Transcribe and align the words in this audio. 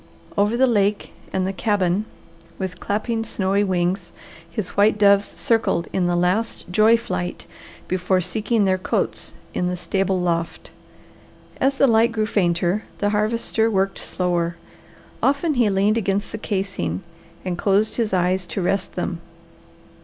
Over 0.35 0.57
the 0.57 0.65
lake 0.65 1.13
and 1.31 1.45
the 1.45 1.53
cabin, 1.53 2.05
with 2.57 2.79
clapping 2.79 3.23
snowy 3.23 3.63
wings, 3.63 4.11
his 4.49 4.69
white 4.69 4.97
doves 4.97 5.27
circled 5.27 5.87
in 5.93 6.09
a 6.09 6.15
last 6.15 6.65
joy 6.71 6.97
flight 6.97 7.45
before 7.87 8.19
seeking 8.19 8.65
their 8.65 8.79
cotes 8.79 9.35
in 9.53 9.67
the 9.67 9.77
stable 9.77 10.19
loft. 10.19 10.71
As 11.57 11.77
the 11.77 11.85
light 11.85 12.11
grew 12.11 12.25
fainter, 12.25 12.85
the 12.97 13.11
Harvester 13.11 13.69
worked 13.69 13.99
slower. 13.99 14.55
Often 15.21 15.53
he 15.53 15.69
leaned 15.69 15.99
against 15.99 16.31
the 16.31 16.39
casing, 16.39 17.03
and 17.45 17.55
closed 17.55 17.97
his 17.97 18.11
eyes 18.11 18.47
to 18.47 18.61
rest 18.63 18.93
them. 18.93 19.21